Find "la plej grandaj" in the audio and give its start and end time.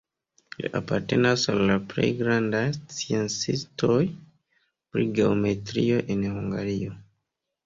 1.71-2.61